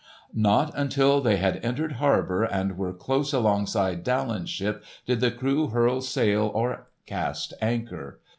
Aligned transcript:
Not 0.33 0.71
until 0.75 1.21
they 1.21 1.37
had 1.37 1.63
entered 1.63 1.91
harbour 1.91 2.43
and 2.43 2.75
were 2.75 2.91
close 2.91 3.33
alongside 3.33 4.03
Daland's 4.03 4.49
ship 4.49 4.83
did 5.05 5.19
the 5.19 5.29
crew 5.29 5.69
furl 5.69 6.01
sail 6.01 6.49
or 6.55 6.87
cast 7.05 7.53
anchor. 7.61 8.19